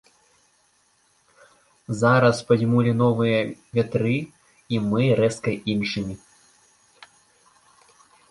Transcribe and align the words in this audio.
Зараз 1.99 2.39
падзьмулі 2.51 2.91
новыя 3.03 3.39
вятры 3.79 4.15
і 4.77 4.81
мы 4.89 5.03
рэзка 5.21 5.51
іншымі. 5.75 6.15